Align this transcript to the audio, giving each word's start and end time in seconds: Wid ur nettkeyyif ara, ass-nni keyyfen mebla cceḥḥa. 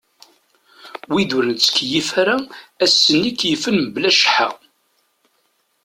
Wid 1.11 1.31
ur 1.37 1.43
nettkeyyif 1.47 2.09
ara, 2.21 2.37
ass-nni 2.83 3.31
keyyfen 3.39 3.77
mebla 3.79 4.09
cceḥḥa. 4.15 4.49